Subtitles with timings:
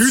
[0.00, 0.06] 今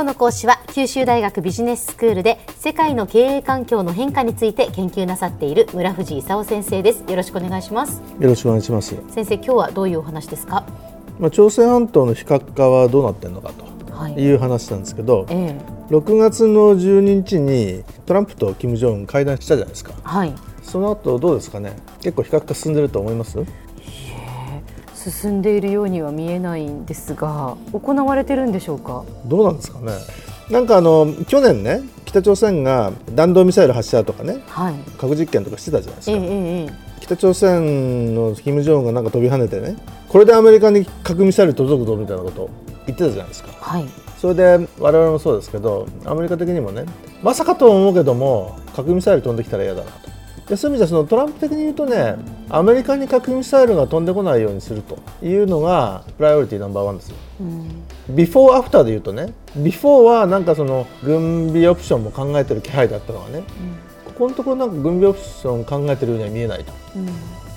[0.00, 8.96] 日の講師は九州大学ビジネススクールで世界の経営環境の変化について研究なさっている村藤勲先生ですよろしくお願いしますよろしくお願いします。
[9.10, 10.66] 先生今日はどういうお話ですか？
[11.20, 13.52] まあ、朝鮮半島の非核化はどうなってるのか
[13.92, 19.92] はいという話なんですけど、ええ6月の12日にトランプと金正恩会談したじゃないですか。
[20.02, 20.34] はい
[20.64, 21.76] その後どうですかね？
[22.00, 23.38] 結構非核化進んでると思います？
[25.00, 29.04] 進んでいるようには見えないんですが行われてるんでしょうか？
[29.26, 29.92] どうなんですかね。
[30.50, 36.16] なんかあの去年ね、北朝鮮が弾道ミサイル発射とかね、はい核実験とかしてたじゃないですか。
[36.16, 39.76] えええ北朝鮮の金正恩がなんか飛び跳ねてね、
[40.08, 42.50] これでアメリカに核ミサイル届くぞみたいなことを
[42.86, 43.50] 言ってたじゃないですか。
[43.60, 43.84] はい
[44.18, 46.84] それで我々もそうですけどアメリカ的にもね
[47.22, 50.09] まさかとは思うけども核ミサイル飛んできたら嫌だなと
[50.50, 52.16] でそういう意味ではそのトランプ的に言うとね
[52.48, 57.16] アメリカに核ミサイルが飛んでこないようにするというのが priority number one ですよ。
[58.08, 63.44] ビフォーアフターで言うとねビフォーはなんかその軍備オプションも考えてる気配だったのがね、
[64.04, 66.72] ここのところなんか軍備オプション考えてるようには見えないと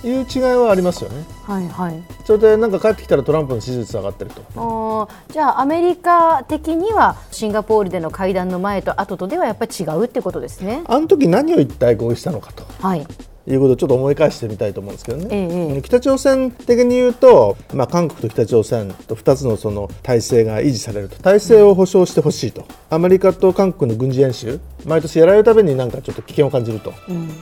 [0.07, 1.25] いう違いはありますよね。
[1.43, 5.09] はいはいそれでなんか帰ってきたらトランプの支持率上がってると。
[5.29, 12.63] じゃあアメリカ的にはシンガポールでの会談の前と後とではやっぱり違うってことですねあの時何を一体合意したのかと。
[12.79, 13.05] はい
[13.45, 21.17] いうことをちょっと思い返してみたいと思うんですけどね、ええ北朝鮮的に言うと、まあ、韓国と北朝鮮と2つのその体制が維持されると。
[21.21, 22.65] 体制を保障してほしいと。
[22.89, 24.59] アメリカと韓国の軍事演習。
[24.85, 26.93] 毎年やられるたびになんかちょっと危険を感じると、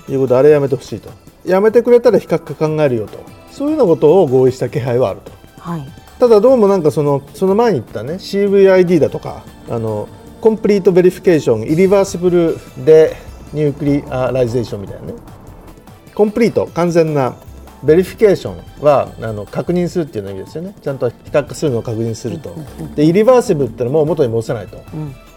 [0.09, 1.09] いうことであれやめてほしいと。
[1.45, 3.19] やめてくれたら非核化考えるよと。
[3.51, 5.31] そういうようなことを合意した気配はあると。
[5.59, 6.01] はい。
[6.21, 10.07] ただどうもなんかそのその前に言ったね CVID だとかあの
[10.39, 15.13] complete verification irreversible denuclearization みたいなね
[16.13, 17.35] complete 完全な
[17.83, 20.75] verification はあの確認するっていうの意味ですよね。
[20.81, 22.55] ちゃんと非核化するのを確認すると。
[22.95, 24.77] で irreversible ってのはもう元に戻せないと、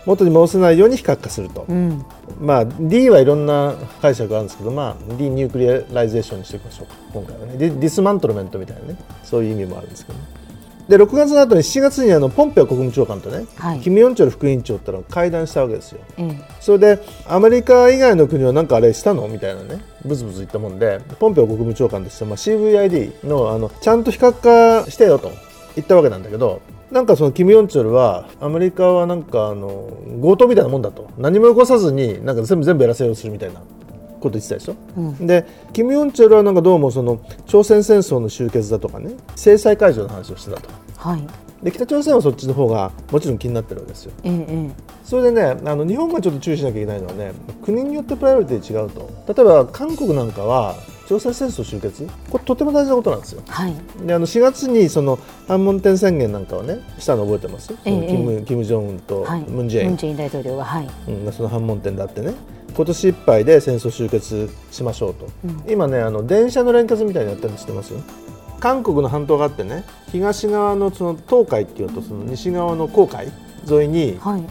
[0.04, 2.04] 元に戻せないように非核化すると、うん。
[2.38, 6.86] まあ D はいろんな解釈があるんですけど、まあ D ニュークリアライゼーションにしておきましょう。
[6.86, 7.56] か今回はね。
[7.56, 8.98] ディ dismantlement みたいなね。
[9.22, 10.24] そういう意味もあるんですけどね
[10.88, 13.80] で6月の後に7月にあのポンペオ国務長官とね、はい。
[13.80, 16.00] キム・ヨンチョル副委員長ってのが会談したわけですよ。
[16.18, 16.54] ええ。
[16.60, 24.32] それでアメリカ以外の国はなんかあれしたのみたいなねブツブツ言ったもんでポンペオ国務長官として、まあ、CVID のあのちゃんと非核
[24.84, 25.32] 化してよと
[25.74, 29.90] 言ったわけなんだけどなんかそのキム・ヨンチョルはアメリカはなんかあの
[30.20, 31.10] 強盗みたいなもんだと。
[31.18, 33.60] 何も起こさずになんか全部全部やらせようとするみたいな
[34.24, 34.74] こと言ってたでしょ、
[35.20, 40.68] でキム・ヨンチョルはなんかどうもその朝鮮戦争の終結だとかね制裁解除の話をしてたと。
[40.96, 41.26] はい。
[41.62, 44.12] で北朝鮮はそっちの方がもちろん気になってるわけですよ。
[44.22, 44.70] えええ
[45.02, 47.32] それでねあの日本がちょっと注意しなきゃいけないのはね
[47.62, 49.10] 国によってプライオリティ違うと。
[49.32, 50.74] 例えば韓国なんかは
[51.06, 52.06] 朝鮮戦争終結？
[52.30, 53.42] これとても大事なことなんですよ。
[53.46, 53.74] えはい。
[54.06, 55.18] であの4月にその
[55.48, 59.40] 反問天宣言なんかをねしたの覚えてます、ええキムキム・ジョンウンとはい。
[59.42, 60.88] ムン・ジェイン、ムンジェイン大統領がはい。
[61.08, 62.34] うん、その反問天だってね
[62.76, 65.28] 今年いっぱいで戦争終結しましょうと、
[65.68, 67.94] 今ねあの電車の連結みたいにやってるの知ってます？
[68.60, 73.30] 韓国の半島があってね東側のその東海っていうのとその西側の黄海？
[73.70, 74.42] 沿いにはい。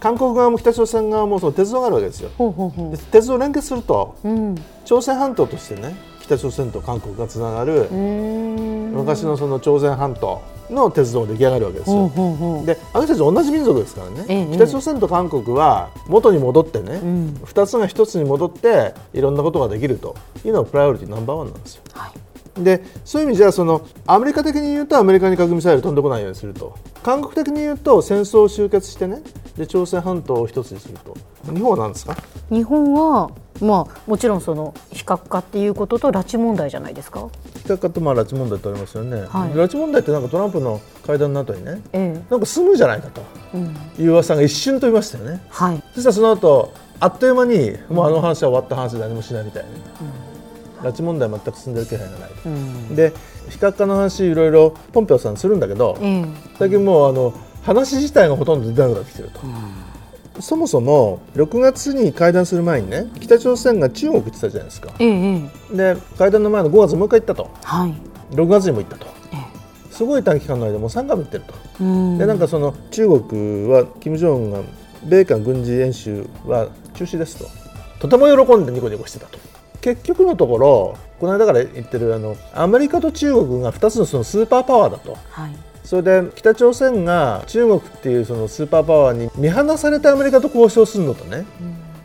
[0.00, 2.30] 韓国側も北朝鮮側もその鉄道があるわけですよ。
[2.36, 4.54] ほうほうほで鉄道を連結するとううん。
[4.54, 10.42] う朝鮮半島としてね北朝鮮と韓国がつながる昔のその朝鮮半島
[10.72, 12.10] の鉄道が出来上がるわけですよ。
[12.64, 17.34] であの人たち同じ民族ですからね、ええ北朝鮮と韓国は元に戻ってね、ん。
[17.44, 20.14] 2つが1つに戻っていろんなことができると。
[20.44, 21.82] いうのがプライオリティナンバーワンなんですよ。
[21.92, 22.62] はい。
[22.62, 26.74] でそういう意味じゃそのアメリカ的に言うとアメリカに核ミサイル飛んでこないようにすると。
[27.02, 29.22] 韓国的に言うと戦争を終結してね
[29.56, 31.16] で朝鮮半島を一つにすると。
[31.52, 32.16] 日本は何ですか？
[32.50, 33.30] 日本は
[33.62, 37.28] まあもちろんその非核化っていうことと拉致問題じゃないですか。
[37.62, 39.50] 非核化とまあ拉致問題ってありますよね、はい。
[39.52, 42.24] 拉致問題ってなんかトランプの会談の後にねええ。
[42.30, 43.22] なんか済むんじゃないかと。
[43.54, 43.76] うん。
[43.98, 45.40] いう噂が一瞬飛びましたよね。
[45.48, 45.82] はい。
[45.94, 49.64] そしたらその後あっという間にもうあの話は終わった話で何もしないみたい
[50.82, 52.94] な、拉致問題全く進んでる気配がないと、うん。
[52.94, 53.12] で
[53.48, 56.24] 非核化の話いろいろポンペオさんするんだけど、ええ。
[56.58, 57.32] 最近もうあの
[57.62, 59.40] 話自体がほとんど出なくなってきてると、
[60.40, 64.92] そもそも6月に会談する前にね北朝鮮が中国行ってたじゃないですか。
[64.98, 65.94] ええええ。
[65.94, 67.50] で会談の前の5月もう一回行ったと。
[67.62, 67.94] はい。
[68.34, 69.06] 6月にも行ったと。
[69.32, 71.54] えすごい短期間の間もう3回も行ってると、
[72.18, 74.60] でなんかその中国は金正恩が
[75.04, 78.08] 米韓軍事演習は中止ですと。
[78.08, 79.38] とても喜んでニコニコしてたと。
[79.80, 85.16] 結局のところこの間から言ってるあのアメリカと中国が2つのそのスーパーパワーだと。
[85.30, 91.44] はいそれで北朝鮮が中国っていうそのスーパーパワーに見放されてアメリカと交渉するのとね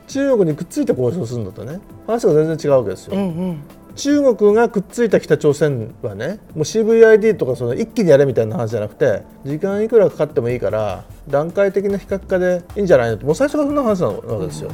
[0.09, 3.13] 中国にくっついて交渉するのとね話が全然違うわけですよ。
[3.15, 3.57] えええ
[3.95, 13.25] 中国がくっついた北朝鮮はねもう CVID とかその一気にやれみたいな話じゃなくて時間いくらかかってもいいから段階的な非核化でいいんじゃないのと。
[13.25, 14.71] もう最初からそんな話なわけですよ。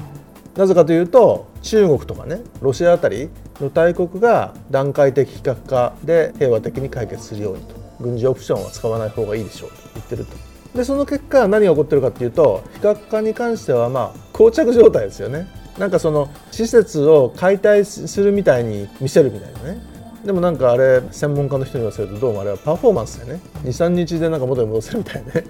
[0.58, 3.30] なぜかというと中国とかねロシアあたり
[3.62, 10.36] の大国が段階的非核化で平和的に解決するようにと軍事オプションは使わない方がいいでしょうと言ってると。
[10.78, 15.48] でその結果何が起こってるかっていうと非核化に関してはまあ膠着状態ですよね。
[15.78, 19.82] なんかその施設を解体するみたいに見せるみたいなね。
[20.24, 23.40] でもなんかあれ専門家の人に言わせるとどうもあれはパフォーマンスでね。
[23.64, 25.44] 23日でなんか元に戻せるみたいなね。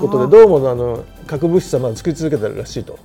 [0.00, 2.98] ことでどうもあの核物質はまだ作り続けてるらしいと。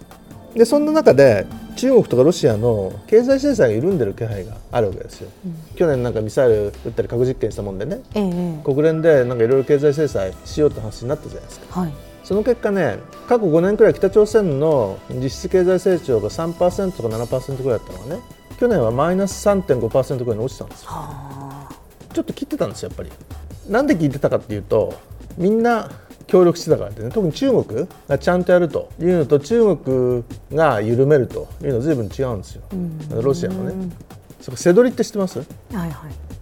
[0.55, 1.45] でそんな中で
[1.79, 11.93] 中国とかロシアの経済制裁が緩んでる気配があるわけですよ、うん、去年なんかミサイル撃ったり核実験したもんでね、ええ、国連でなんかいろいろ経済制裁しようって話になったじゃないですか、はい、
[12.25, 12.97] その結果ね
[13.29, 18.21] 過去5年くらい北朝鮮の実質経済成長が3%とか7%ぐらいだったのがね
[18.59, 20.89] 去年はマイナス3.5%ぐらいに落ちたんですよ。
[22.13, 23.11] ちょっと切ってたんですよやっぱり。
[23.71, 24.99] なんで聞いてたかっていうと
[25.37, 25.89] みんな
[26.29, 27.09] 協力してたからってね。
[27.09, 30.23] 特に中国がちゃんとやるというのと中国
[30.53, 32.61] が緩めるというのは随分違うんですよ、
[33.21, 33.89] ロシアのね。
[34.39, 35.91] そ瀬戸りって知ってます、はいはい、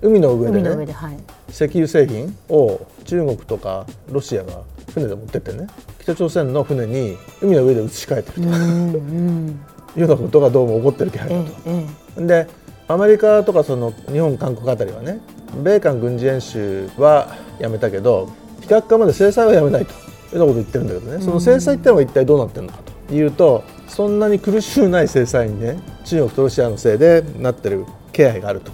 [0.04, 1.18] 海の上でね、はい、
[1.50, 4.62] 石油製品を中国とかロシアが
[4.94, 5.68] 船で持ってってね。
[6.00, 11.52] 北朝鮮の船に海の上で移し替えてると、いうようなことがどうも起こってる気配だと。
[11.66, 11.86] え
[12.18, 12.48] え、で
[12.90, 15.20] アメリカとかその日本韓国あたりはね
[15.64, 18.30] 米韓軍事演習はやめたけど
[18.68, 19.94] 非核化まで制裁はやめないと。
[19.94, 21.24] いうようなことを言ってるんだけどね。
[21.24, 28.72] その制裁ってのは一体どうなってるのかというとそんなに苦しくない制裁にね中国とロシアのせいでなってる気配があると。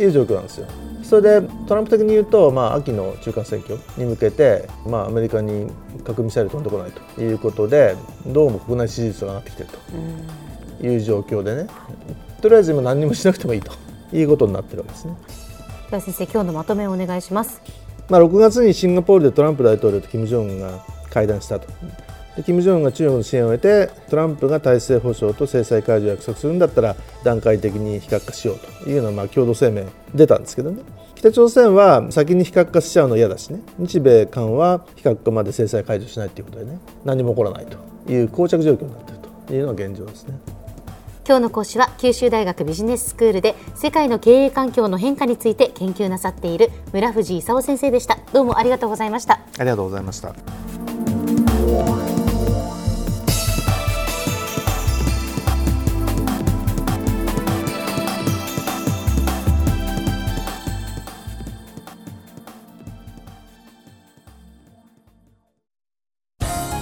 [0.00, 0.66] いう状況なんですよ。
[1.02, 5.70] それでトランプ的に言うと、まあ、秋の中間選挙に向けて、まあ、アメリカに
[6.04, 7.96] 核ミサイル飛んでこないということで
[8.26, 9.72] どうも国内支持率が上がってきている
[10.80, 10.86] と。
[10.86, 11.66] いう状況でね。
[12.40, 13.72] とりあえず今何もしなくてもいいと。
[14.12, 15.16] いうことになってるわけですね。
[15.90, 17.87] では先生今日のまとめをお願いします。
[18.08, 21.68] まあ、6月にシンガポールでトランプ大統領と金正恩が会談したと。
[22.36, 26.94] で金正恩が中国の支援を得てトランプが体制保障と制裁解除を約束するんだったら
[27.24, 30.82] 段階的に非核化しようというようなまあ共同声明出たんですけどね
[31.16, 37.76] 北朝鮮は先に非核化しちゃうの嫌だしね日米韓は非核化まで制裁解除しないということでね何も起こらないと
[38.12, 40.38] いう膠着状況になっているというのが現状ですね。
[41.28, 48.16] 今日の講師は九州大学ビジネススクールで世界の経営環境の変化について研究なさっている村藤勲先生でした。
[48.32, 49.34] どうもありがとうございました。
[49.58, 50.34] ありがとうございました。